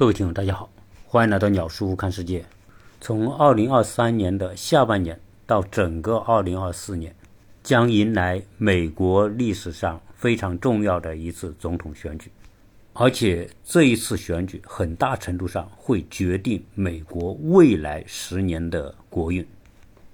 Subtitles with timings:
[0.00, 0.70] 各位听众，大家好，
[1.04, 2.42] 欢迎来到鸟叔看世界。
[3.02, 7.14] 从二零二三年的下半年到整个二零二四年，
[7.62, 12.32] 将迎来美国历史上非常重要的一次总统选举，
[12.94, 19.46] 而且这一次选举很大程度上会决定美国未来十年的国运。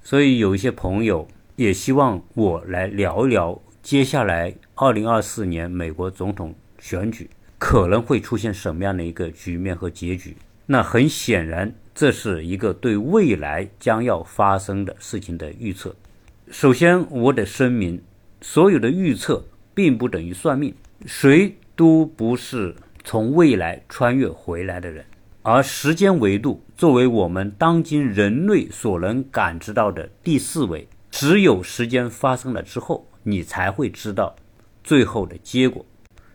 [0.03, 7.31] 所以有一些朋友也希望我来聊一聊接下来二零二四年美国总统选举。
[7.59, 10.37] 可能会出现什么样的一个局面和结局？
[10.67, 15.95] 那很显然，这是一个对未来将要发生的事情的预测。
[16.51, 18.03] 首先，我得声明，
[18.41, 19.45] 所有的预测
[19.75, 20.75] 并不等于算命，
[21.07, 25.05] 谁都不是从未来穿越回来的人。
[25.43, 34.35] 而时间维度作为我们当今人类所能感知到的第四维，只有时间发生了之后，你才会知道
[34.83, 35.87] 最后的结果。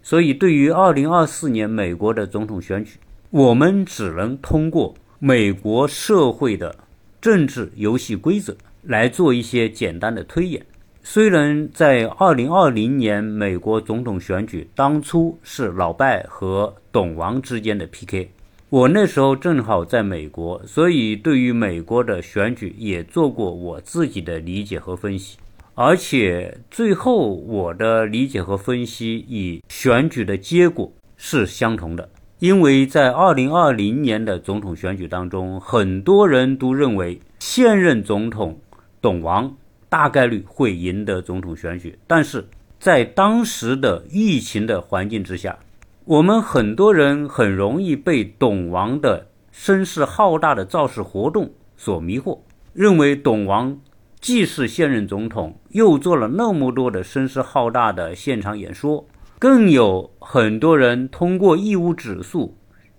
[0.03, 2.97] 所以，对于二零二四年美国的总统选举，
[3.29, 6.75] 我们只能通过美国社会的
[7.21, 10.65] 政治游戏规则来做一些简单的推演。
[11.03, 18.29] 虽然在二零二零年美国总统选举当初是老拜和董王之间的 PK，
[18.69, 25.37] 我那时候正好在美国，所以对于美国的选举也做过我自己的理解和分析。
[25.73, 38.59] 而且最后，我的理解和分析与选举的结果是相同的，因为在二零二零年的总统选举当中，很多人都认为现任总统
[39.01, 39.55] 董王
[39.87, 42.45] 大概率会赢得总统选举，但是
[42.77, 45.57] 在当时的疫情的环境之下，
[46.03, 52.39] 我们很多人很容易被董王的声势浩大的造势活动所迷惑，
[52.73, 53.79] 认为董王。
[54.21, 59.07] 既是现任总统，又做了那么多的声势浩大的现场演说，
[59.39, 62.55] 更有很多人通过义乌指数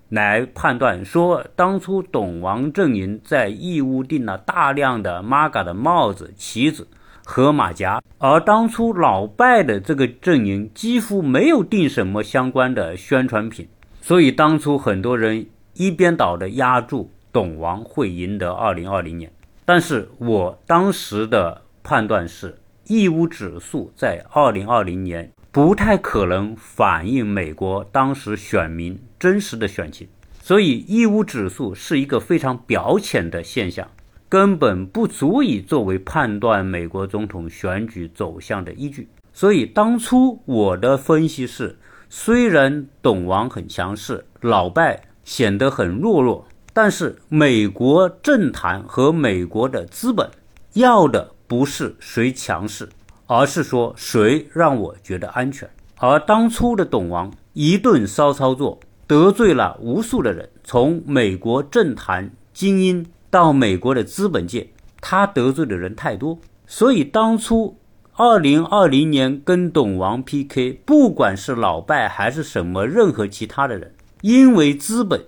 [0.08, 6.88] 来判断说，当初董王阵营在义乌订了大量的 MAGA 的帽子、旗子
[7.24, 13.68] 和马甲，而当初老拜的这个阵营几乎没有订什么相关的宣传品，
[14.00, 19.30] 所以当初很多人一边倒的压住董王会赢得2020年。
[19.64, 30.08] 但是我当时的判断是，义乌指数在二零二零年不太可能反映美国当时选民真实的选情，
[30.40, 33.88] 所以义乌指数是一个非常表浅的现象，
[34.28, 39.08] 根本不足以作为判断美国总统选举走向的依据。
[39.32, 41.78] 所以当初我的分析是，
[42.10, 46.46] 虽然董王很强势，老拜显得很弱弱。
[46.72, 50.30] 但是美国政坛和美国的资本
[50.72, 52.88] 要的不是谁强势，
[53.26, 55.68] 而是说谁让我觉得安全。
[55.98, 66.38] 而当初的董王一顿骚操作，得罪了无数的人，从美国政坛精英到美国的资本界，他得罪的人太多。
[66.66, 67.76] 所以当初
[68.14, 75.20] 二零二零年跟董王 PK，不管是老拜还是什么任何其他的人，因为资本。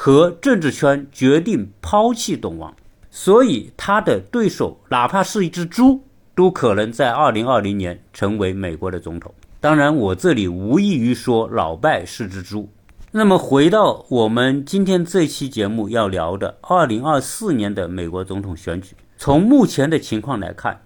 [0.00, 2.72] 和政治圈决定抛弃董王，
[3.10, 6.04] 所以他的对手哪怕是一只猪，
[6.36, 9.34] 都可能在二零二零年成为美国的总统。
[9.58, 12.68] 当然，我这里无异于说老拜是只猪。
[13.10, 20.80] 那么，回到我们今天这期节目要聊的二零二四年的美国总统选举，从目前的情况来看，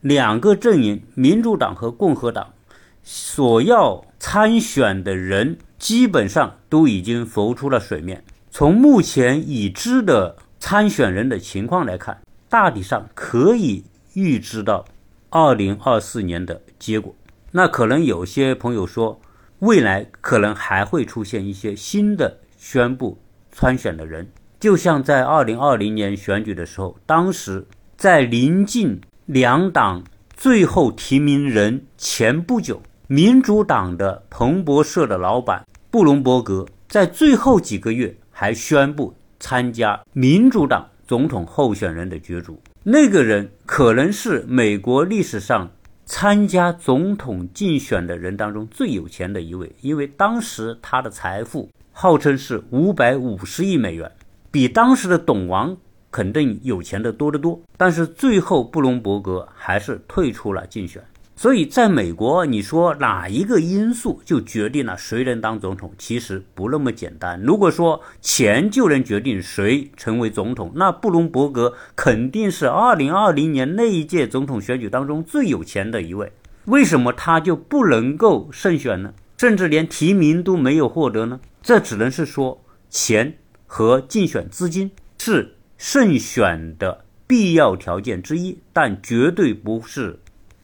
[0.00, 2.54] 两个阵营，民主党和共和党，
[3.02, 8.24] 所要参选的人基本上都已经浮出了水面。
[8.50, 13.84] 从目前已知的参选人的情况来看，大体上可以
[14.14, 14.84] 预知到
[15.30, 17.14] 二零二四年的结果。
[17.52, 19.20] 那可能有些朋友说，
[19.60, 23.18] 未来可能还会出现一些新的宣布
[23.52, 24.28] 参选的人，
[24.58, 27.64] 就像在二零二零年选举的时候，当时
[27.96, 30.02] 在临近两党
[30.36, 38.16] 最后提名人前不久，民主党的彭博社的老板布隆伯格在最后几个月。
[38.40, 45.70] 还宣布参加民主党总统候选人的角逐，那个人可能是美国历史上
[46.06, 54.10] 参加总统竞选的人当中最有钱的一位，因为当时他的财富号称是五百五十亿美元，
[54.50, 55.76] 比当时的董王
[56.10, 57.60] 肯定有钱的多得多。
[57.76, 61.04] 但是最后布隆伯格还是退出了竞选。
[61.40, 65.90] 所以，在美国，你说哪一个因素就决定了谁能当总统？
[65.96, 67.40] 其实不那么简单。
[67.40, 76.30] 如果说钱就能决定谁成为总统，那布隆伯格肯定是2020年那一届总统选举当中最有钱的一位。
[76.66, 79.14] 为什么他就不能够胜选呢？
[79.38, 81.40] 甚至连提名都没有获得呢？
[81.62, 90.18] 这只能是说钱和竞选资金是胜选的必要条件之一，但绝对不是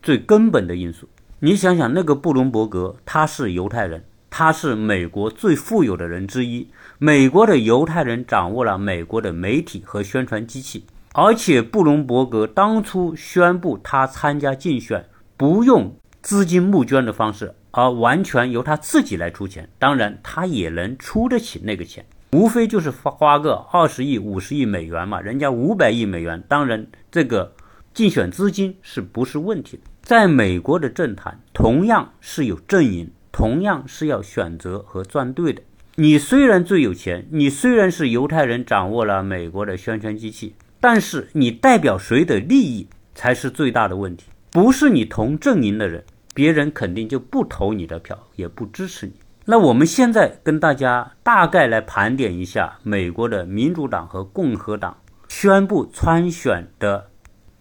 [0.06, 1.08] 最根本的因素。
[1.40, 6.68] 你想想，那个布隆伯格，他是犹太人，他是美国最富有的人之一。
[6.98, 15.04] 美国的犹太人掌握了美国的媒体和宣传机器，而且布隆伯格当初宣布他参加竞选
[15.36, 15.92] 不用
[16.22, 19.68] 资金募捐的方式，而完全由他自己来出钱。
[19.76, 22.06] 当然，他也能出得起那个钱。
[22.30, 27.52] 无非就是花花个二十亿、五十亿美元嘛，人家五百亿美元，当然这个
[27.92, 29.82] 竞选资金是不是问题的？
[30.06, 35.60] 在美国的政坛，同样是有阵营，同样是要选择和站队的。
[35.96, 42.86] 你虽然最有钱，你虽然是犹太人，掌握了美国的宣传机器，但是你代表谁的利益
[43.16, 44.26] 才是最大的问题？
[44.52, 49.14] 不是你同阵营的人，别人肯定就不投你的票，也不支持你。
[49.46, 54.98] 那我们现在跟大家大概来盘点一下美国的民主党和共和党
[55.28, 57.08] 宣布参选的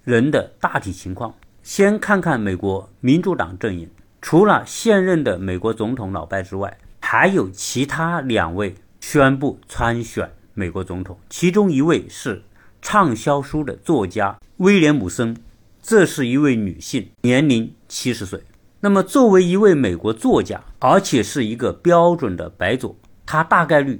[0.04, 1.34] 人的大体情况。
[1.66, 3.90] 先看看美国民主党阵营，
[4.22, 12.44] 除了现任的美国总统老拜之外，还有其他两位宣布参选美国总统，其中一位是
[12.84, 15.36] 畅销书的作家威廉姆森，
[15.82, 18.40] 这是一位女性，年龄七十岁。
[18.82, 22.96] 那么，作为一位美国作家，而且是一个标准的白左，
[23.26, 24.00] 他大概率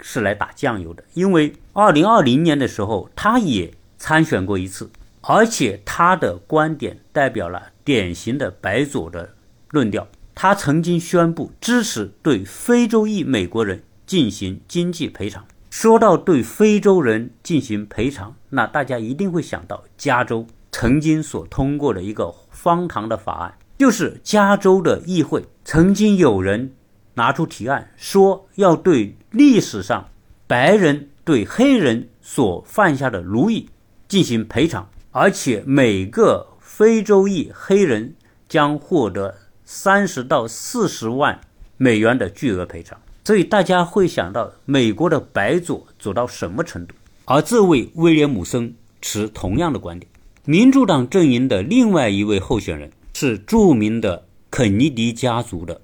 [0.00, 1.04] 是来打酱油的。
[1.14, 4.90] 因为二零二零年的时候，他也参选过一次，
[5.26, 9.34] 而且他的观点代表了典型的白左的
[9.70, 10.06] 论调。
[10.34, 15.44] 他曾经宣布支持对非洲裔美国人进行经济赔偿。
[15.70, 23.54] 说到对非洲人进行赔偿，那大家一定会想到加州曾经所通过的一个荒唐的法案。
[23.78, 26.72] 就是加州的议会曾经有人
[27.14, 30.08] 拿出提案，说要对历史上
[30.46, 33.68] 白人对黑人所犯下的奴役
[34.06, 38.16] 进行赔偿，而且每个非洲裔黑人
[38.48, 39.34] 将获得
[39.64, 41.40] 三十到四十万
[41.76, 42.98] 美元的巨额赔偿。
[43.24, 46.94] 所以大家会想到美国的白左走到什么程度？
[47.26, 50.10] 而这位威廉姆森持同样的观点。
[50.44, 52.90] 民主党阵营的另外一位候选人。
[53.16, 55.80] 是著名的肯尼迪家族的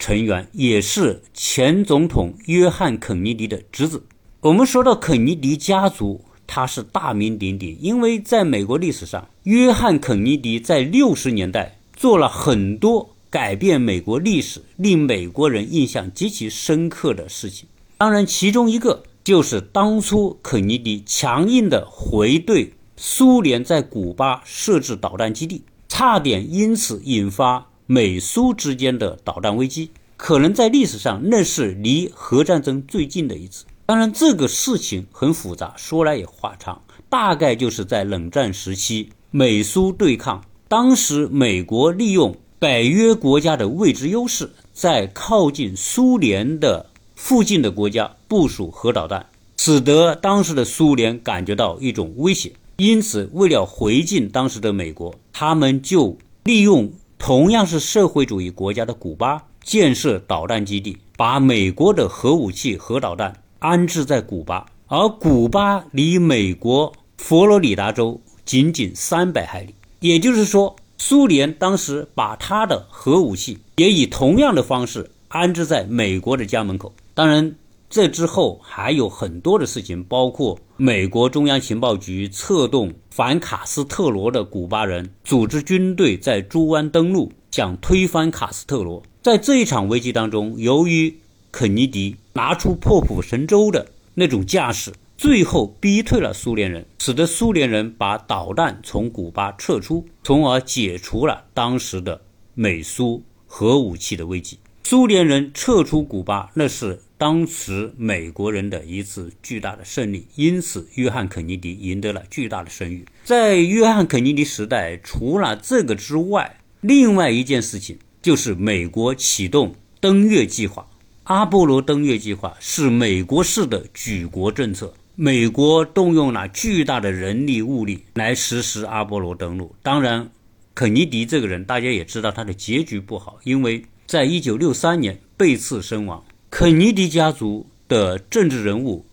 [0.00, 4.02] 成员，也是前总统约翰·肯尼迪的侄子。
[4.40, 17.68] 我们说到肯尼迪家族，他是大名鼎鼎，因为在美国历史上，约翰·肯尼迪在六十年代做了很多改变美国历史、令美国人印象极其深刻的事情。
[17.96, 25.62] 当然，其中一个就是当初肯尼迪强硬的回对苏联在古巴设置导弹基地。
[25.88, 33.66] 差点因此引发美苏之间的导弹危机，可能在历史上那是离核战争最近的一次。
[33.84, 36.80] 当然，这个事情很复杂，说来也话长。
[37.08, 49.26] 大概就是在冷战时期，美苏对抗，当时美国利用北约国家的位置优势，在靠近苏联的附近的国家部署核导弹，
[49.58, 52.52] 使得当时的苏联感觉到一种威胁。
[52.76, 64.66] 因此，为了回敬当时的美国，他们就利用同样是社会主义国家的古巴建设导弹基地，把美国的核武器、核导弹安置在古巴。
[64.88, 76.92] 而古巴离美国佛罗里达州仅仅三百海里，也就是说，苏联当时把他的核武器也以同样的方式安置在美国的家门口。
[77.14, 77.54] 当然。
[77.94, 89.02] 这之后还有很多的事情，包括美国中央情报局策动反卡斯特罗的古巴人组织军队在猪湾登陆，想推翻卡斯特罗。
[89.20, 91.14] 在这一场危机当中，由于
[91.52, 102.22] 肯尼迪拿出破釜沉舟的那种架势，最后逼退了苏联人，使得苏联人把导弹从古巴撤出，从而解除了当时的
[102.54, 104.58] 美苏核武器的危机。
[104.84, 107.00] 苏联人撤出古巴，那是。
[107.18, 113.04] 当时美国人的一次巨大的胜利，因此约翰·肯尼迪赢得了巨大的声誉。
[113.22, 120.84] 在约翰·肯尼迪时代，除了这个之外，另外一件事情就是美国启动登月计划。
[121.24, 129.72] 阿波罗登月计划是美国式的举国政策，美国动用了巨大的人力物力来实施阿波罗登陆。
[129.84, 130.28] 当然，
[130.74, 136.24] 肯尼迪这个人大家也知道，他的结局不好，因为在一九六三年被刺身亡。
[136.50, 139.06] 肯尼迪家族的政治人物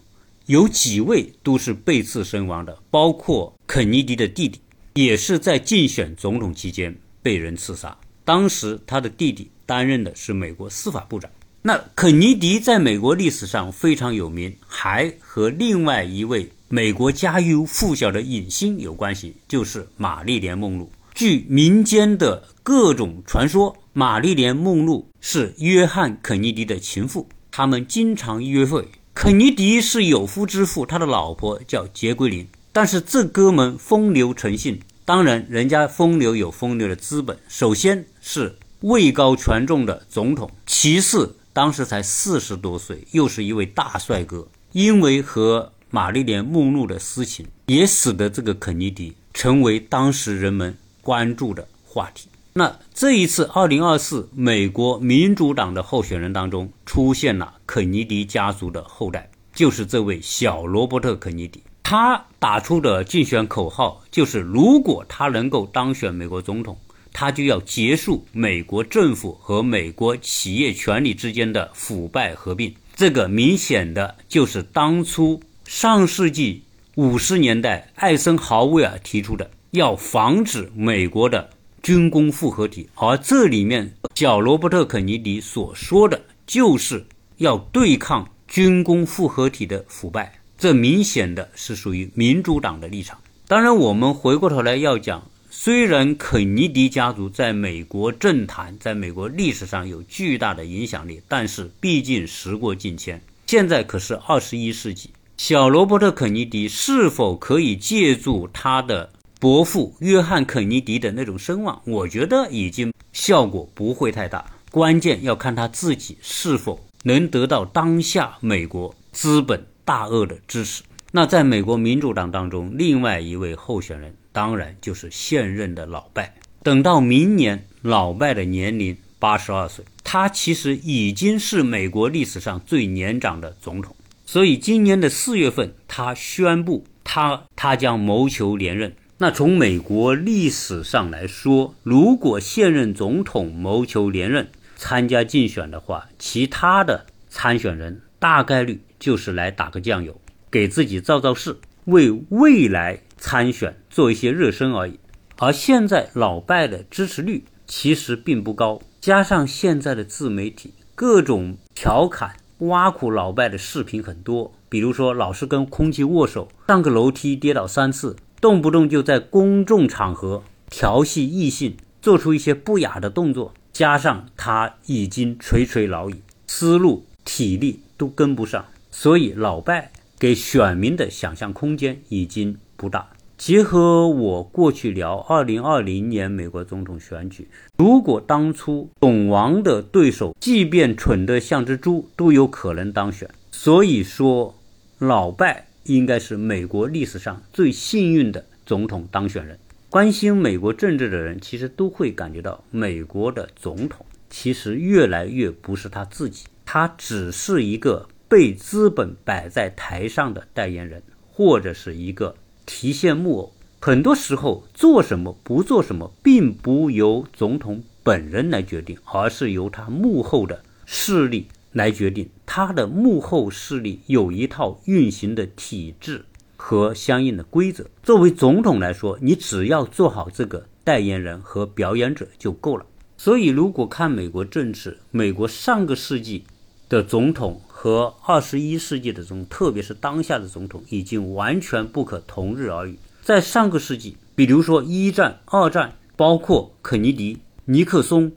[0.48, 4.60] 有几位都是被刺身亡的，包括肯尼迪的弟弟，
[4.96, 7.96] 也是在竞选总统期间被人刺杀。
[8.26, 11.30] 当时他的弟弟担任的是美国司法部长。
[11.62, 20.90] 那肯尼迪在美国历史上非常有名，还和另外一位美国家喻户晓的影星有关系，就是玛丽莲梦露。
[21.14, 28.88] 据民间的各种传说，玛丽莲梦露是约翰肯尼迪的情妇，他们经常约会。
[29.14, 32.48] 肯尼迪是有夫之妇，他的老婆叫杰奎琳。
[32.72, 37.38] 但是这哥们风流成性，当然人家风流有风流的资本。
[37.50, 44.48] 首先是位高权重的总统，其次当时才四十多岁，又是一位大帅哥。
[44.72, 50.78] 因为和玛丽莲梦露的私情，也使得这个肯尼迪成为当时人们。
[51.02, 52.30] 关注的话题。
[52.54, 61.64] 那这一次，二零二四美国民主党的候选人当中出现了肯尼迪家族的后代，就是这位小罗伯特·肯尼迪。
[61.84, 66.78] 他打出的竞选口号就是：如果他能够当选美国总统，
[67.20, 72.74] 他就要结束美国政府和美国企业权力之间的腐败合并。
[72.96, 76.64] 这个明显的就是当初上世纪
[76.96, 79.52] 五十年代艾森豪威尔提出的。
[79.72, 81.50] 要防止美国的
[81.84, 87.06] 军工复合体，而这里面小罗伯特·肯尼迪所说的就是
[87.38, 93.20] 要对抗军工复合体的腐败，这明显的是属于民主党的立场。
[93.46, 109.10] 当然，我们回过头来要讲，虽然肯尼迪家族在美国政坛、在美国历史上有巨大的影响力，但是毕竟时过境迁，现在可是二十一世纪，小罗伯特·肯尼迪是否可以借助他的？
[109.40, 114.46] 伯父约翰·肯尼迪的那种声望，我觉得已经效果不会太大。
[114.70, 120.84] 关键要看他自己是否能得到当下美国资本大鳄的支持。
[121.12, 126.36] 那在美国民主党当中，另外一位候选人当然就是现任的老拜。
[126.64, 133.96] 等到明年，老拜的年龄八十二岁，他其实已经是美国历史上最年长的总统。
[134.26, 138.94] 所以今年的四月份，他宣布他他将谋求连任。
[139.18, 150.20] 那从美国历史上来说，如果现任总统谋求连任参加竞选的话，其他的参选人大概率就是来打个酱油，
[150.50, 155.00] 给自己造造势，为未来参选做一些热身而已。
[155.38, 168.16] 而现在老拜的支持率其实并不高，加上现在的自媒体各种调侃、挖苦老拜的视频很多，比如说老是跟空气握手，上个楼梯跌倒三次。
[168.42, 183.10] 动不动就在公众场合调戏异性，做出一些不雅的动作，加上他已经垂垂老矣，思路、体力都跟不上，所以老拜给选民的想象空间已经不大。
[183.38, 193.30] 结合我过去聊二零二零年美国总统选举，如果当初懂王的对手即便蠢得像只猪，都有可能当选。
[193.52, 194.56] 所以说，
[194.98, 195.66] 老拜。
[195.86, 199.58] 应该是美国历史上最幸运的总统当选人。
[199.90, 212.36] 关心美国政治的人，其实都会感觉到，美国的总统其实越来越不是他自己，他只是一个被资本摆在台上的代言人，或者是一个
[212.72, 213.52] 提线木偶。
[213.80, 221.48] 很多时候，做什么不做什么，并不由总统本人来决定，而是由他幕后的势力。
[221.72, 226.26] 来决定他的幕后势力有一套运行的体制
[226.58, 227.86] 和相应的规则。
[228.02, 232.84] 作为总统来说，你只要做好这个代言人和表演者就够了。
[233.18, 236.44] 所以，如果看美国政治，美国上个世纪
[236.90, 243.00] 的总统和二十一世纪的总统，特别是当下的总统，已经完全不可同日而语。
[243.24, 248.34] 在上个世纪，比如说一战、二战，包括肯尼迪、尼克松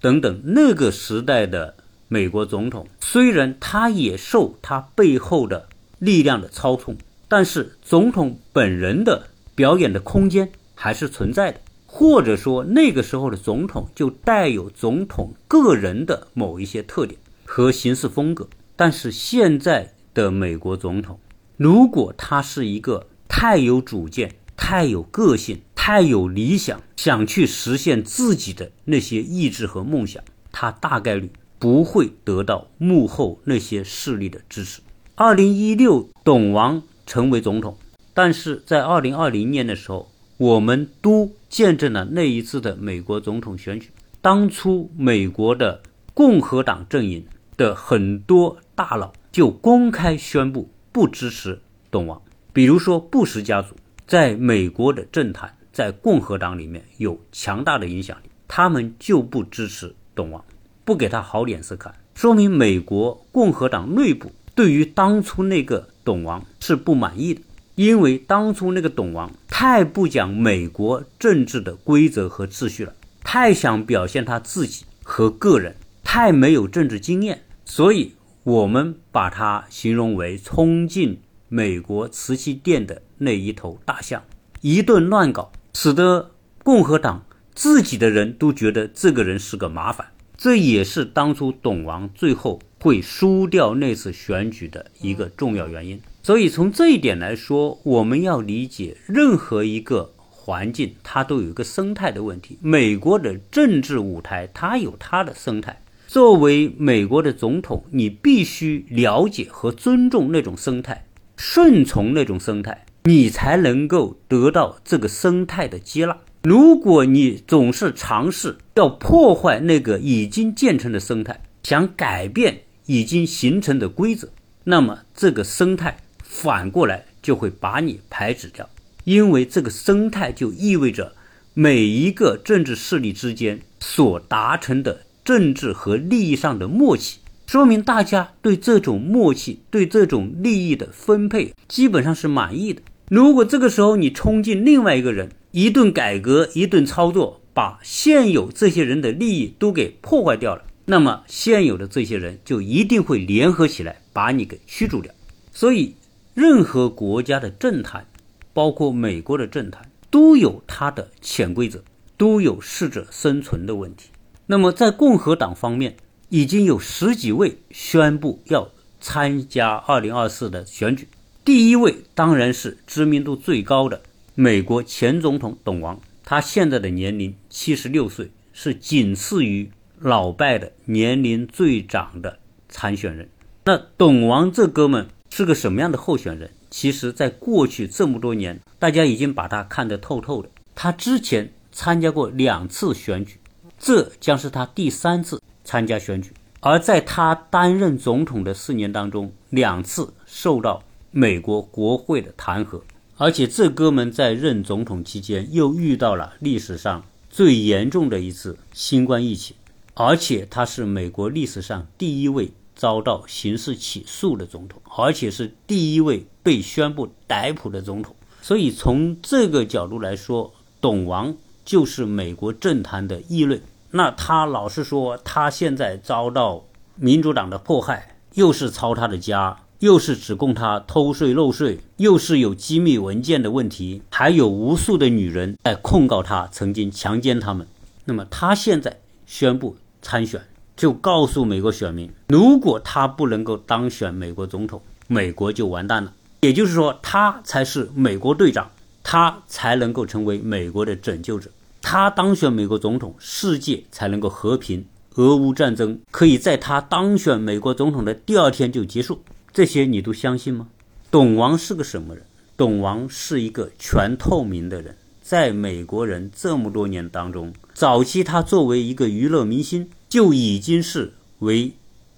[0.00, 1.76] 等等那个时代的。
[2.08, 5.68] 美国总统虽然他也受他背后的
[6.00, 6.96] 力量的操控，
[7.28, 18.48] 但是总统本人的表演的空间还是存在的，或者说那个时候的总统就带有总统个人的某一些特点和行事风格。
[18.80, 21.20] 但是现在的美国总统，
[21.58, 31.30] 如果他是一个太有主见、太有个性、太有理想，想去实现自己的那些意志和梦想，他大概率。
[31.58, 34.80] 不会得到幕后那些势力的支持。
[35.14, 37.76] 二零一六，董王成为总统，
[38.14, 43.90] 但是在二零二零年的时候，我们都见证了那一次的美国总统选举。
[44.22, 45.82] 当初美国的
[46.14, 47.26] 共和党阵营
[47.60, 52.22] 的很多大佬就公开宣布不支持董王，
[52.54, 53.76] 比如说布什家族，
[54.06, 60.42] 在美国的政坛，在共和党里面有强大的影响力，他们就不支持董王。
[60.86, 67.42] 不给他好脸色看，说明美国共和党内部对于当初那个董王是不满意的，
[67.74, 84.22] 因为当初那个董王太不讲美国政治的规则和秩序了，太想表现他自己和个人，太没有政治经验，所以我们把它形容为冲进美国瓷器店的那一头大象，
[84.60, 86.30] 一顿乱搞，使得
[86.62, 87.24] 共和党
[87.54, 90.08] 自己的人都觉得这个人是个麻烦。
[90.36, 96.00] 这也是当初董王最后会输掉那次选举的一个重要原因。
[96.22, 102.58] 所以从这一点来说，我们要理解任何一个环境，它都有一个生态的问题。
[102.62, 105.82] 美国的政治舞台，它有它的生态。
[106.12, 116.18] 作为美国的总统，你必须了解和尊重那种生态，顺从那种生态，你才能够得到这个生态的接纳。
[116.42, 124.30] 如果你总是尝试要破坏那个已经建成的生态，想改变已经形成的规则，
[124.64, 128.68] 那么这个生态反过来就会把你排斥掉，
[129.04, 131.12] 因为这个生态就意味着
[131.54, 142.82] 每一个政治势力之间所达成的政治和利益上的默契，说明大家对这种默契、对这种利益的分配基本上是满意的。
[143.08, 150.62] 如果这个时候你冲进另外一个人，一顿改革，一顿操作，把现有这些人的利益都给破坏掉了。
[150.86, 155.12] 那么，现有的这些人就一定会联合起来把你给驱逐掉。
[155.52, 155.94] 所以，
[156.34, 158.06] 任何国家的政坛，
[158.52, 161.82] 包括美国的政坛，都有它的潜规则，
[162.16, 164.10] 都有适者生存的问题。
[164.50, 165.94] 那么，在共和党方面，
[166.28, 168.68] 已经有十几位宣布要
[169.00, 171.06] 参加二零二四的选举。
[171.44, 174.02] 第一位当然是知名度最高的。
[174.34, 183.28] 美国前总统董王，他现在的年龄七十六岁，是仅次于老拜的年龄最长的参选人。
[183.66, 186.50] 那董王这哥们是个什么样的候选人？
[186.70, 190.48] 其实，在过去这么多年，大家已经把他看得透透的。
[190.74, 193.36] 他之前参加过两次选举，
[193.80, 196.32] 这将是他第三次参加选举。
[196.60, 202.80] 而在他担任总统的四年当中，两次受到美国国会的弹劾。
[203.16, 209.56] 而且这哥们在任总统期间又遇到了历史上最严重的一次新冠疫情，
[209.94, 218.14] 而且他是美国历史上第一位遭到刑事起诉的总统，而且是第一位被宣布逮捕的总统。
[218.40, 221.34] 所以从这个角度来说，董王
[221.70, 223.62] 就是美国政坛的议论。
[223.92, 226.64] 那他老是说他现在遭到
[226.96, 229.56] 民主党的迫害，又是抄他的家。
[229.78, 237.64] 又是指控他偷税漏税，又是有机密文件的问题，还有无数的女人在控告他曾经强奸他们。
[238.04, 240.42] 那么他现在宣布参选，
[240.76, 246.12] 就告诉美国选民，如果他不能够当选美国总统，美国就完蛋了。
[246.40, 248.68] 也就是说，他才是美国队长，
[249.04, 251.48] 他才能够成为美国的拯救者。
[251.82, 259.22] 他当选美国总统，世界才能够和平，俄乌战争可以在他当选美国总统的第二天就结束。
[259.52, 260.68] 这些你都相信吗？
[261.10, 262.24] 董王是个什么人？
[262.56, 271.72] 董王是一个全透明的人，在美国人这么多年当中，早期他作为一个娱乐明星就已经是为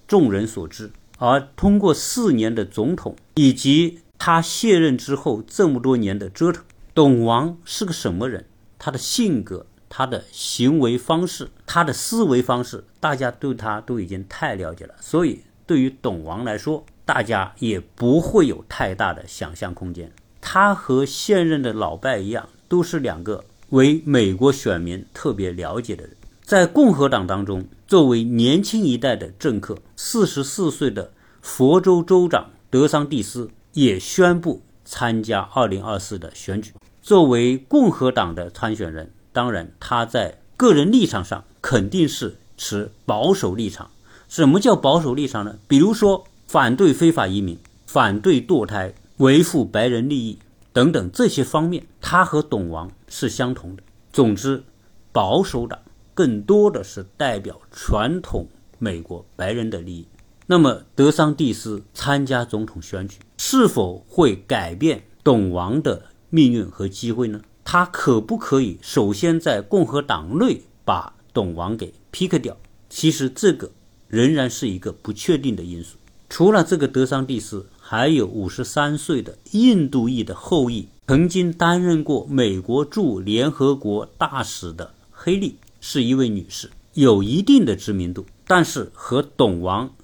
[0.08, 8.44] 众人所知，而通过四年的总统以及他卸任之后这么多年的折腾，董王是个什么人？
[8.84, 16.84] 他的性格、他的行为方式、他的思维方式，大家对他都已经太了解了，所以对于董王来说。
[17.04, 20.10] 大家也不会有太大的想象空间。
[20.40, 26.16] 他和现任的老拜一样，都是两个为美国选民特别了解的人。
[26.44, 36.72] 在共和党当中，作为年轻一代的政客，四十四岁的佛州州长德桑蒂斯也宣布参加二零二四的选举。
[37.02, 43.90] 作为共和党的参选人，当然他在个人立场上肯定是持保守立场。
[44.28, 45.58] 什么叫保守立场呢？
[45.68, 46.24] 比如说。
[46.44, 50.38] 反对非法移民，反对堕胎，维护白人利益
[50.70, 53.82] 等等这些方面，他和董王是相同的。
[54.12, 54.62] 总之，
[55.12, 55.78] 保守党
[56.12, 58.46] 更多的是代表传统
[58.78, 60.06] 美国白人的利益。
[60.46, 66.02] 那么，德桑蒂斯参加总统选举，是否会改变董王的
[66.34, 67.42] 命运和机会呢？
[67.62, 72.56] 他可不可以首先在共和党内把董王给 pick 掉？
[72.88, 73.70] 其实，这个
[74.08, 75.98] 仍然是一个不确定的因素。
[76.30, 88.24] 除了这个德桑蒂斯，还有五十三岁的印度裔的后裔，曾经担任过美国驻联合国大使的黑利，是一位女士，有一定的知名度。
[88.46, 89.94] 但是和董王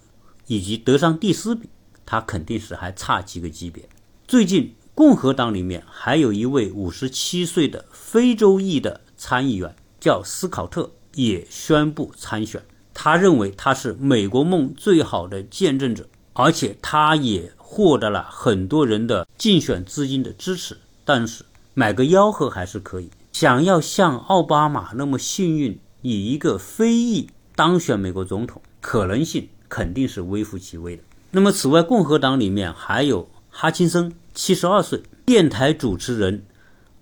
[0.46, 1.70] 以及德桑蒂斯比，
[2.04, 3.88] 他肯定是还差几个级别。
[4.26, 12.60] 最近，共和党里面还有一位五十七岁的非洲裔的参议员，叫斯考特，也宣布参选。
[12.92, 20.76] 他认为他是美国梦最好的见证者，而且他也获得了很多人的竞选资金的支持。
[21.04, 23.08] 但是买个吆喝还是可以。
[23.30, 31.04] 想要像奥巴马那么幸运，以一个非裔当选美国总统，可能性肯定是微乎其微的。
[31.30, 33.28] 那么，此外，共和党里面还有。
[33.50, 36.44] 哈钦森七十二岁，电台主持人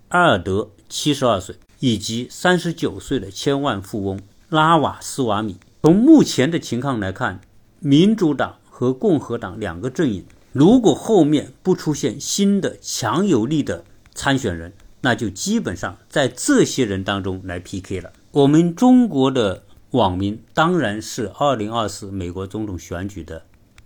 [0.07, 4.19] 阿尔德七十二岁，以及三十九岁的千万富翁
[4.49, 5.57] 拉瓦斯瓦米。
[5.83, 7.39] 从目前的情况来看，
[7.79, 18.11] 民主党和共和党两个阵营，如果后面不出现新的强有力的参选人，那就基本上在这些人当中来 PK 了。
[18.31, 23.45] 我们中国的网民当然是二零二四美国总统选举的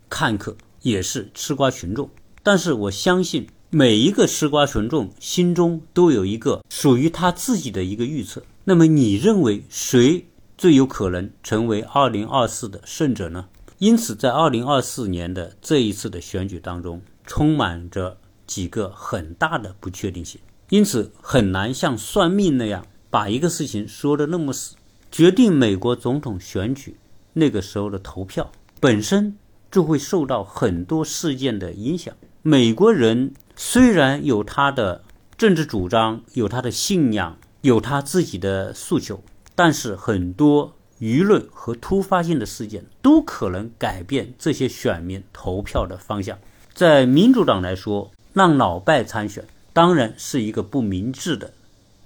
[0.09, 2.09] 看客，也是吃瓜群众。
[2.43, 8.43] 但是我相信每一个吃瓜群众心中都有一个属于他自己的一个预测。
[8.63, 10.25] 那么你认为谁
[10.57, 13.47] 最有可能成为二零二四的胜者呢？
[13.77, 24.75] 因此，在二零二四年的这一次的选举当中，充满着几个很大的不确定性，因此很难像算命那样把一个事情说的那么死。
[25.11, 26.97] 决定美国总统选举
[27.33, 29.35] 那个时候的投票本身
[29.71, 32.15] 就会受到很多事件的影响。
[32.43, 35.03] 美国人虽然有他的
[35.37, 39.21] 政治主张，有他的信仰，有他自己的诉求，
[39.53, 46.35] 但是很多舆论和突发性的事件都可能改变这些选民投票的方向。
[46.73, 51.53] 在民主党来说，让老拜参选当然是一个不明智的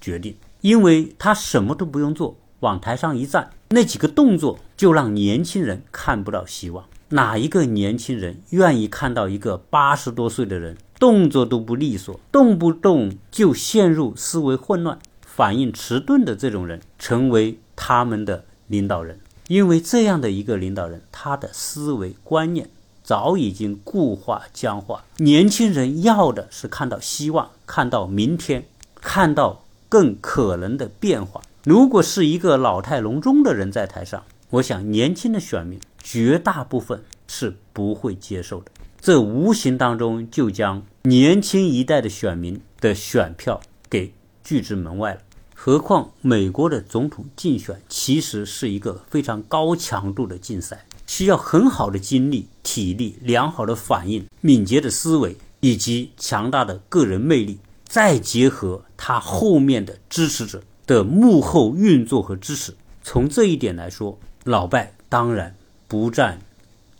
[0.01, 6.83] 决定，因为他什么都不用做，往台上一站，那几个动作就让年轻人看不到希望。
[7.09, 19.19] 哪一个年轻人愿意看到一个八十多岁的人动作都不利索，动不动就陷入思维混乱、反应迟钝的这种人成为他们的领导人？
[19.47, 22.67] 因为这样的一个领导人，他的思维观念
[23.03, 25.03] 早已经固化僵化。
[25.17, 28.65] 年轻人要的是看到希望，看到明天，
[28.95, 31.41] 看到更可能的变化。
[31.63, 35.79] 如果是一个老态龙钟的人在台上，我想年轻的选民。
[36.07, 44.13] 绝大部分是不会接受的，这无形当中就将年轻一代的选民的选票给
[44.43, 45.21] 拒之门外了。
[45.55, 62.75] 何况美国的总统竞选其实是一个非常高强度的竞赛，需要很好的精力、体力、良好的反应、敏捷的思维以及强大的个人魅力，再结合他后面的支持者的幕后运作和支持。
[63.01, 65.55] 从这一点来说，老拜当然。
[65.87, 66.39] 不占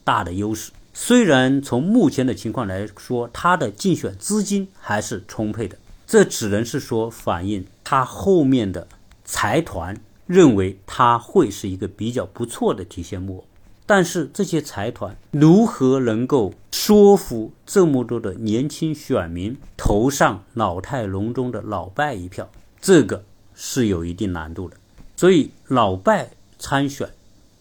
[0.04, 0.71] 大的优势。
[0.93, 8.88] 虽然从目前的情况来说，他的竞选资金还是充沛的，这只能是说反映他后面的
[9.26, 13.45] 财团认为他会是一个比较不错的提线木偶。
[13.86, 24.78] 但是这些财团如何能够说服这么多的年轻选民投上老态龙钟的老拜一票，这个是有一定难度的。
[25.17, 27.10] 所以老拜参选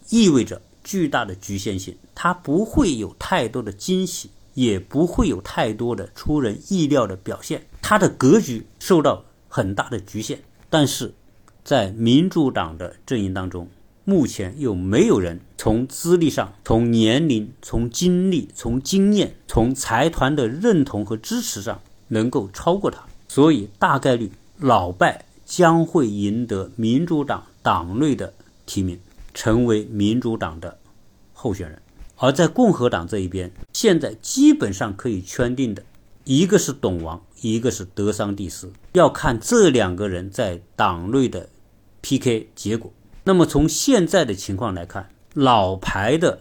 [0.09, 0.63] 意味着。
[0.85, 10.39] 巨大的局限性，它不会有太多的惊喜，也不会有太多的出人意料的表现，它的格局受到很大的局限。
[10.71, 11.13] 但是，
[11.65, 13.69] 在民主党的阵营当中，
[14.05, 28.35] 目前又没有人从资历上、从年龄、从经历、从经验、从财团的认同和支持上能够超过他，所以大概率老拜将会赢得民主党党内的
[28.67, 29.01] 提名。
[29.35, 30.79] 成为民主党的
[31.33, 31.83] 候选人，
[32.17, 35.83] 而在共和党这一边，现在基本上可以圈定的，
[36.23, 41.49] 一个是董王，一个是德桑蒂斯，要看这两个人在党内的
[42.01, 42.93] PK 结果。
[43.25, 46.41] 那么从现在的情况来看，老牌的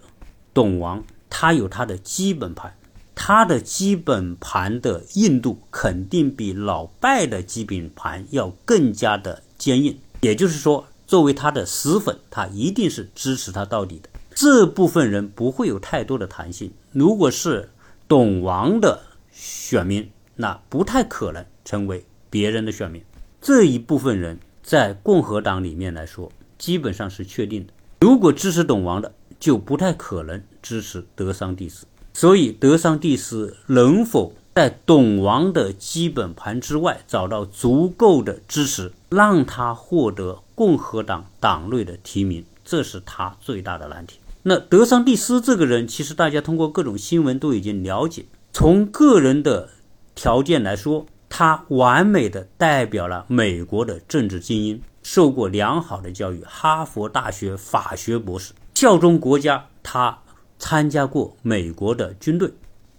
[0.54, 2.78] 董王他有他的基本盘，
[3.16, 10.86] 他的基本盘的硬度肯定比老拜的基本盘要更加的坚硬，也就是说。
[11.06, 14.10] 作为他的死粉，他一定是支持他到底的。
[14.36, 16.72] 这部分人不会有太多的弹性。
[16.92, 17.70] 如果是
[18.08, 23.04] 董王的选民，那不太可能成为别人的选民。
[23.42, 27.74] 这一部分人在共和党里面来说，基本上是确定的。
[28.00, 31.86] 如果支持董王的，就不太可能支持德桑蒂斯。
[32.14, 40.42] 所以，德桑蒂斯能否在董王的基本盘之外找到足够的支持，让他获得？
[40.56, 44.20] 共和党党内的提名，这是他最大的难题。
[44.44, 48.26] 那德桑蒂斯这个人，其实大家通过各种新闻都已经了解。
[48.52, 49.70] 从个人的
[50.14, 59.66] 条件来说，他完美的代表了美国的政治精英，受过良好的教育，哈佛大学法学博士，效忠国家。
[59.82, 60.20] 他
[60.60, 62.54] 参加过美国的军队，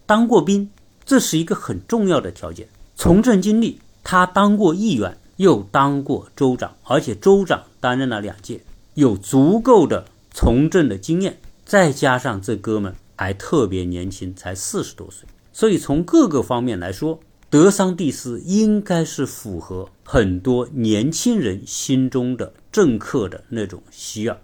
[0.06, 0.68] 当过兵，
[1.04, 2.68] 这是一个很重要的条件。
[2.96, 8.60] 从政经历，他当过议员，又当过州长，而且州长担任了两届，
[8.94, 11.38] 有足够的从政的经验。
[11.64, 15.26] 再加上这哥们还特别年轻，才四十多岁。
[15.52, 24.36] 所以从各个方面来说，德桑蒂斯应该是符合很多年轻人心中的政客的那种需要。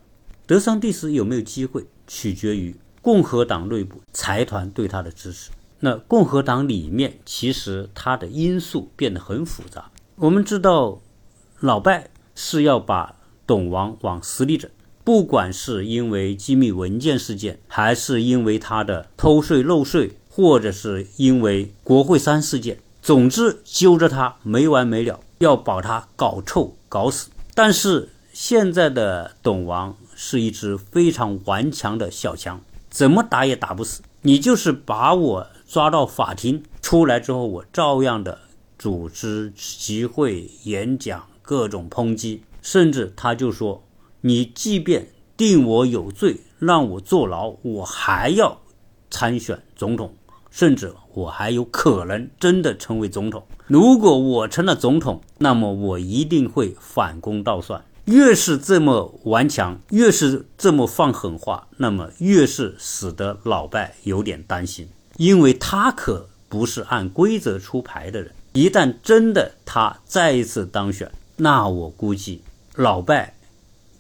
[0.47, 5.51] 德桑蒂斯有没有机会，取决于共和党内部财团对他的支持。
[5.81, 9.90] 那共和党里面其实它的因素变得很复杂。
[10.23, 11.01] 我们知道，
[11.61, 14.71] 老拜是要把董王往死里整。
[15.03, 27.31] 不管是因为机密文件事件，还是因为他的偷税漏税，或者是因为国会山事件，总之揪着他没完没了，要把他搞臭搞死。
[27.55, 34.03] 但是现在的董王是一只非常顽强的小强，怎么打也打不死。
[34.21, 38.41] 你就是把我抓到法庭出来之后，我照样的
[38.81, 43.85] 组织集会、演讲、各种抨击，甚至他就说。
[44.23, 48.61] 你即便定我有罪，让我坐牢，我还要
[49.11, 50.15] 参选总统，
[50.51, 53.47] 甚至我还有可能真的成为总统。
[53.67, 57.85] 如果我成了总统，那么我一定会反攻倒算。
[58.07, 68.33] 越是这么顽强，越是这么放狠话，那么越是使得老拜有点担心，因为他可不是按规则出牌的人。
[68.53, 72.43] 一旦真的他再一次当选，那我估计
[72.75, 73.35] 老拜。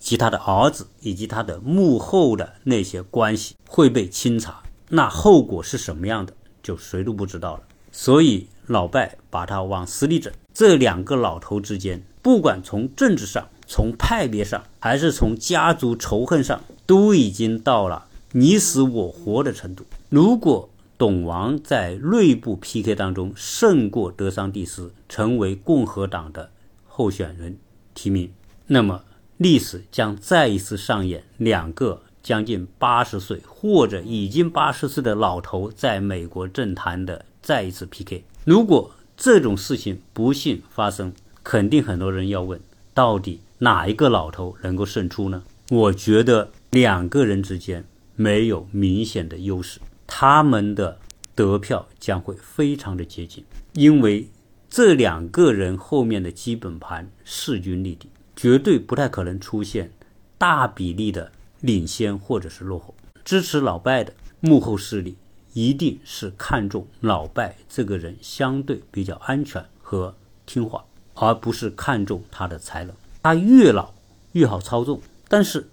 [0.00, 6.32] 及他的儿子以及他的幕后的那些关系会被清查，那后果是什么样的，
[6.62, 7.62] 就谁都不知道了。
[7.92, 10.32] 所以老拜把他往死里整。
[10.54, 19.84] 这两个老头之间，不管从政治上、从派别上，还是从家族仇恨上，都已经到了你死我活的程度。
[20.08, 20.69] 如果
[21.00, 26.50] 董王在内部 PK 当中胜过德桑蒂斯，成为共和党的
[26.86, 27.56] 候选人
[27.94, 28.30] 提名，
[28.66, 29.04] 那么。
[29.38, 38.22] 历史将再一次上演两个将近八十岁或者已经八十岁的老头在美国政坛的再一次 PK。
[38.44, 42.60] 如果这种事情不幸发生，肯定很多人要问：
[42.92, 45.42] 到底哪一个老头能够胜出呢？
[45.70, 47.86] 我觉得两个人之间
[48.16, 49.80] 没有明显的优势，
[50.12, 50.98] 他们的
[51.36, 53.44] 得票将会非常的接近，
[53.74, 54.28] 因为
[54.68, 58.10] 这两个人后面的基本盘势均力敌。
[58.36, 59.92] 绝对不太可能出现
[60.38, 62.94] 大比例的领先或者是落后。
[63.22, 65.14] 支持老拜的幕后势力
[65.52, 70.14] 一定是看重老拜这个人相对比较安全和
[70.46, 70.82] 听话，
[71.14, 72.94] 而不是看重他的才能。
[73.22, 73.92] 他越老
[74.32, 75.00] 越好操纵。
[75.28, 75.68] 但是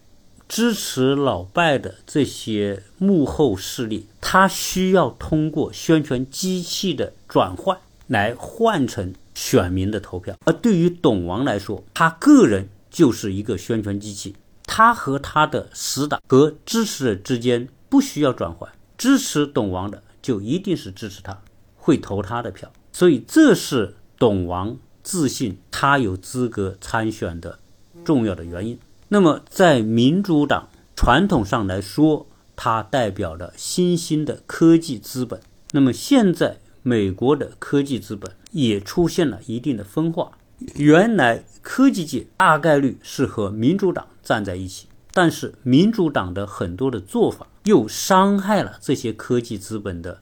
[0.47, 9.13] 支持老拜的这些幕后势力，他需要通过宣传机器的转换来换成。
[9.37, 21.39] 选民的投票，而对于董王来说，他个人就是一个宣传机器，他和他的死党和支持者之间不需要转换，支持董王的就一定是支持他，
[21.75, 27.59] 会投他的票，所以这是董王自信他有资格参选的
[28.03, 28.79] 重要的原因。
[29.09, 35.39] 那么在民主党传统上来说，它代表了新兴的科技资本。
[35.71, 38.31] 那么现在美国的科技资本。
[38.51, 40.31] 也出现了一定的分化。
[40.75, 50.21] 原来科技界大概率是和民主党站在一起，但是民主党的很多的做法又伤害了这些科技资本的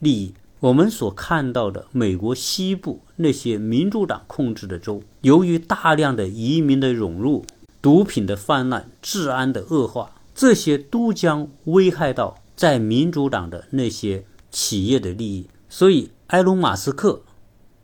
[0.00, 0.34] 利益。
[0.60, 7.44] 我们所看到的美国西部那些民主党控制的州，由于大量的移民的涌入、
[7.88, 15.48] 毒品的泛滥、治安的恶化，这些都将危害到在民主党的那些企业的利益。
[15.70, 17.22] 所以，埃隆·马斯克。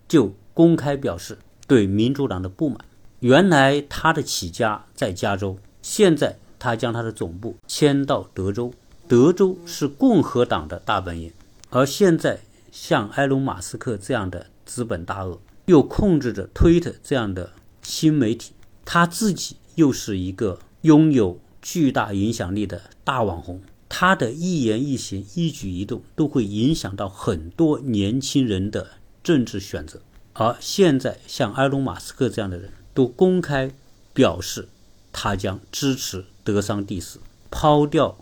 [0.07, 2.79] 就公开表示对民主党的不满。
[3.21, 8.75] 原来他的起家在加州，现在他将他的总部迁到德州。
[9.09, 11.33] 德州是共和党的大本营，
[11.71, 12.41] 而现在
[12.71, 18.53] 像埃隆·马斯克这样的资本大鳄，又控制着推特这样的新媒体，
[18.85, 28.89] 他自己又是一个拥有巨大影响力的大网红，他的一言一行、一举一动都会影响到很多年轻人的。
[29.25, 30.03] 政治选择，
[30.35, 33.71] 而现在像埃隆·马斯克这样的人都公开
[34.13, 34.69] 表示，
[35.15, 38.19] 他将支持德桑蒂斯，抛掉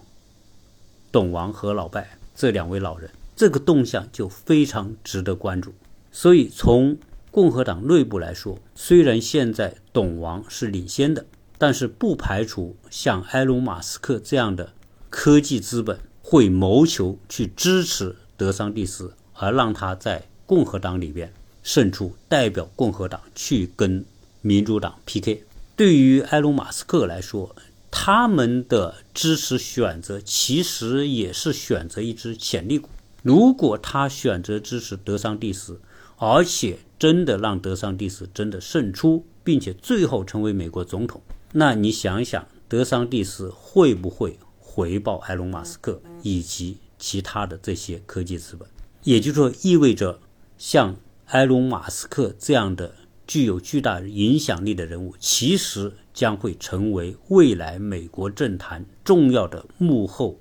[1.11, 5.75] 董王和老拜这两位老人，这个动向就非常值得关注。
[6.13, 6.97] 所以从
[7.33, 11.27] 共和党内部来说，虽然现在董王是领先的，
[11.63, 14.73] 但是不排除像埃隆·马斯克这样的
[15.09, 24.05] 科技资本会谋求去支持德桑蒂斯，而让他在共和党里边胜出，代表共和党去跟
[24.41, 25.45] 民主党 PK。
[25.77, 27.55] 对于埃隆·马斯克来说，
[27.93, 32.89] 他们的支持选择其实也是选择一只潜力股。
[33.23, 35.81] 如果他选择支持德桑蒂斯，
[36.17, 41.23] 而且真的让德桑蒂斯真的胜出，并且最后成为美国总统，
[41.53, 48.69] 那你想想，德桑蒂斯会不会回报埃隆·马斯克以及其他的这些科技资本？
[49.05, 50.19] 也就是说，意味着
[50.59, 52.95] 像埃隆·马斯克这样的。
[53.25, 60.39] 具有巨大影响力的人物，其实将会成为未来美国政坛重要的幕后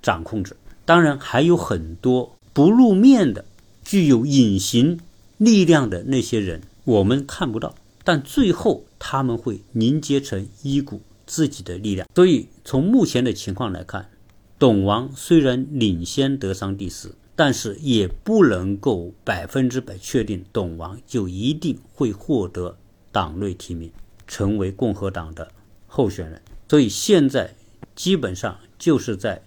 [0.00, 0.56] 掌控者。
[0.86, 3.44] 当然，还有很多不露面的、
[3.84, 5.00] 具有隐形
[5.36, 12.06] 力量的那些人，我们看不到，但最后他们会凝结成一股自己的力量。
[12.14, 14.08] 所以，从目前的情况来看，
[14.60, 17.16] 董王虽然领先德桑蒂斯。
[17.36, 22.76] 但是也不能够百分之百确定董王就一定会获得
[23.10, 23.90] 党内提名，
[24.26, 25.50] 成为共和党的
[25.86, 26.42] 候选人。
[26.68, 27.54] 所以现在
[27.96, 29.42] 基本上就是在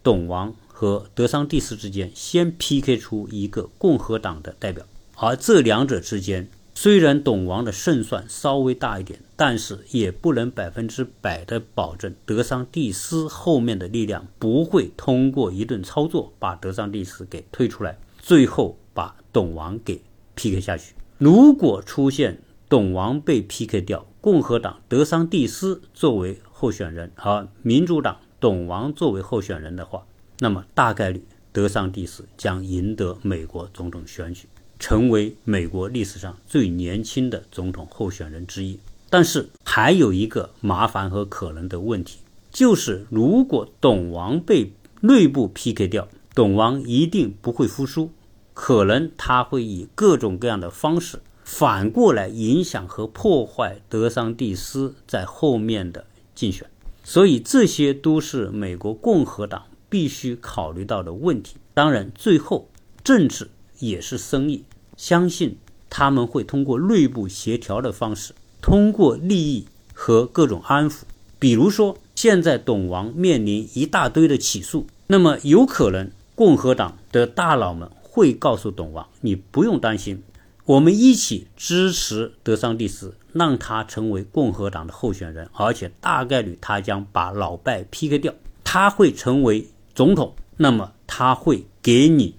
[0.00, 6.48] 董王和德桑蒂斯之间先 PK 出一个共和党的代表，而这两者之间。
[6.76, 20.02] 虽然董王的胜算稍微大一点，但是也不能百分之百的保证德桑蒂斯后面的力量不会通过一顿操作把德桑蒂斯给推出来，最后把董王给
[20.34, 20.94] PK 下去。
[21.16, 30.04] 如果出现董王被 PK 掉，共和党德桑蒂斯作为候选人，而民主党董王作为候选人的话，
[30.40, 34.48] 那么大概率德桑蒂斯将赢得美国总统选举。
[34.78, 42.18] 成为美国历史上最年轻的总统候选人之一，但是还有一个麻烦和可能的问题，
[42.50, 48.10] 就是如果董王被内部 PK 掉，董王一定不会服输，
[48.52, 56.68] 可能他会以各种各样的方式反过来影响和破坏德桑蒂斯在后面的竞选，
[57.02, 61.56] 所以这些都是美国共和党必须考虑到的问题。
[61.74, 62.68] 当然，最后
[63.02, 64.64] 政治也是生意。
[64.96, 65.56] 相信
[65.90, 71.02] 他们会通过内部协调的方式，通过利益和各种安抚。
[71.38, 80.22] 比如说，现在董王面临一大堆的起诉，那么有可能共和党的大佬们会告诉董王：“你不用担心，
[80.64, 88.32] 我们一起支持德桑蒂斯，让他成为共和党的候选人，而且大概率他将把老拜 PK 掉，
[88.62, 90.34] 他会成为总统。
[90.56, 92.36] 那么他会给你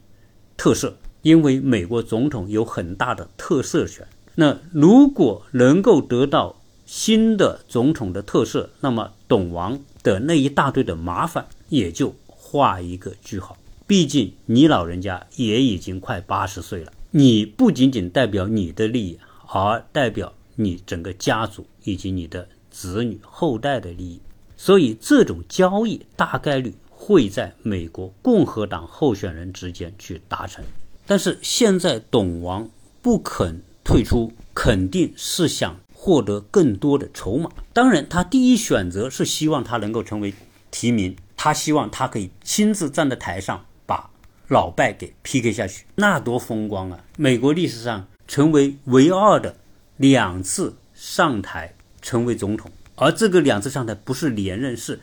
[0.57, 0.93] 特赦。”
[1.25, 13.57] 因为美国总统有很大的特赦权，那如果能够得到新的总统的特赦，那么董王的那一大堆的麻烦也就画一个句号。
[13.87, 24.21] 毕竟你老人家也已经快八十岁了，你不仅仅代表你的利益，而代表你整个家族以及你的子女后代的利益。
[24.55, 30.63] 所以这种交易大概率会在美国共和党候选人之间去达成。
[31.07, 32.69] 但是现在董王
[33.01, 37.49] 不肯退出，肯定是想获得更多的筹码。
[37.73, 40.33] 当然，他第一选择是希望他能够成为
[40.71, 44.09] 提名，他希望他可以亲自站在台上把
[44.47, 47.03] 老拜给 PK 下去，那多风光啊！
[47.17, 49.55] 美国历史上成为唯二的
[49.97, 54.99] 两次上台成为总统，而这个两次上台不是连任，是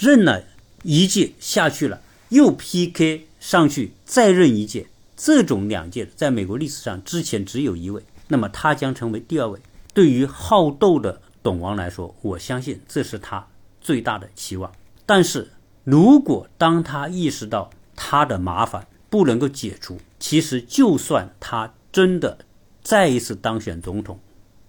[0.00, 0.44] 任了
[0.82, 2.00] 一届下去了，
[2.30, 4.86] 又 PK 上去再任一届。
[5.24, 9.58] 这种两届在美国历史上之前只有一位，那么他将成为第二位。
[9.94, 13.46] 对于好斗的董王来说，我相信这是他
[13.80, 14.70] 最大的期望。
[15.06, 15.50] 但是
[15.82, 22.36] 如果当他意识到他的麻烦不能够解除，其实就算他真的
[22.82, 24.20] 再一次当选总统，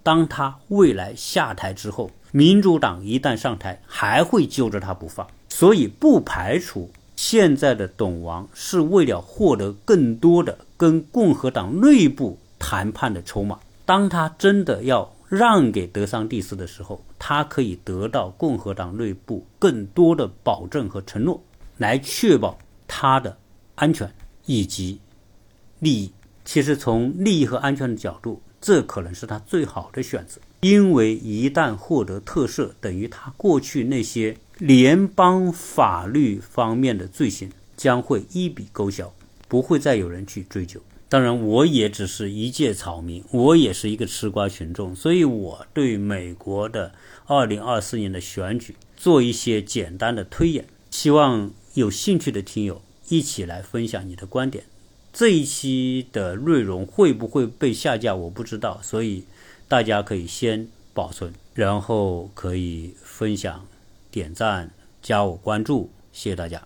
[0.03, 5.27] 当他未来下台之后，民主党一旦上台，还会揪着他不放。
[5.49, 6.89] 所以不排除。
[7.16, 13.59] 现在的董王是为了获得更多的跟共和党内部谈判的筹码。
[13.86, 21.41] 当他真的要让给德桑蒂斯的时候，他可以得到共和党内部更多的保证和承诺，
[21.78, 22.57] 来确保
[22.88, 23.38] 他的
[23.76, 24.11] 安全
[24.45, 24.99] 以及
[25.80, 26.11] 利益。
[26.43, 30.39] 其实从利益和安全的角度，这可能是他最好的选择。
[30.61, 39.13] 因为一旦获得特赦，等于他过去那些联邦法律方面的罪行将会一笔勾销，
[39.49, 40.81] 不会再有人去追究。
[41.09, 46.93] 当然，我也只是一介草民，我也是一个吃瓜群众，所以我对美国的
[47.25, 54.63] 二零二四年的选举做一些简单的推演，希望有兴趣的听友一起来分享你的观点。
[55.13, 59.25] 这一期的内容会不会被下架，我不知道，所以
[59.67, 63.65] 大家可以先保存，然后可以分享、
[64.16, 66.66] 点赞、加我关注，谢谢大家。